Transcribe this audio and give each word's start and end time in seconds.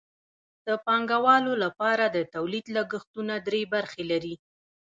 د 0.67 0.69
پانګوالو 0.85 1.53
لپاره 1.63 2.05
د 2.09 2.17
تولید 2.33 2.65
لګښتونه 2.77 3.33
درې 3.47 3.61
برخې 3.73 4.03
لري 4.11 4.35